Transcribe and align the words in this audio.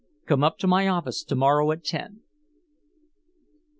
Come 0.25 0.43
up 0.43 0.57
to 0.57 0.67
my 0.67 0.87
office 0.87 1.23
to 1.25 1.35
morrow 1.35 1.69
at 1.71 1.83
ten." 1.83 2.21